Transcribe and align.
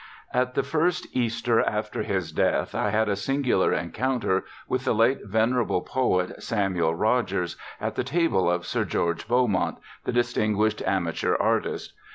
At 0.33 0.55
the 0.55 0.63
first 0.63 1.05
Easter 1.15 1.61
after 1.61 2.01
his 2.01 2.31
death 2.31 2.73
I 2.73 2.89
had 2.89 3.07
a 3.07 3.15
singular 3.15 3.71
encounter 3.71 4.45
with 4.67 4.83
the 4.83 4.95
late 4.95 5.19
venerable 5.25 5.81
poet, 5.81 6.41
Samuel 6.41 6.95
Rogers, 6.95 7.55
at 7.79 7.93
the 7.93 8.03
table 8.03 8.49
of 8.49 8.65
Sir 8.65 8.83
George 8.83 9.27
Beaumont, 9.27 9.77
the 10.05 10.11
distinguished 10.11 10.81
amateur 10.87 11.35
artist. 11.35 11.93